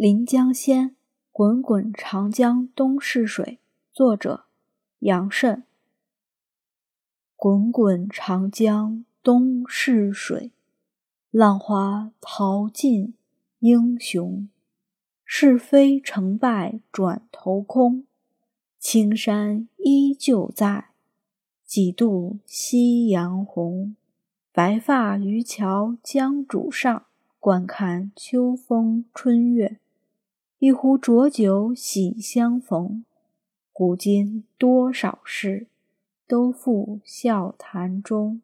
[0.00, 0.90] 临江仙·
[1.32, 3.58] 滚滚长江东逝水，
[3.92, 4.44] 作者
[5.00, 5.64] 杨慎。
[7.34, 10.52] 滚滚长江东逝水，
[11.32, 13.14] 浪花淘尽
[13.58, 14.48] 英雄。
[15.24, 18.06] 是非成败转头空，
[18.78, 20.90] 青山依旧在，
[21.64, 23.96] 几度夕阳红。
[24.52, 27.06] 白发渔樵江渚上，
[27.40, 29.80] 惯看秋风春月。
[30.60, 33.04] 一壶浊酒喜相逢，
[33.72, 35.68] 古今多少事，
[36.26, 38.36] 都付笑谈中。